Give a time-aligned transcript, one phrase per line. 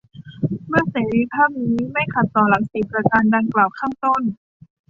[0.67, 4.21] เมื่อเสรีภาพนี้ไม่ขัดต่อหลักสี่ประการดั่งกล่าวข้างต้น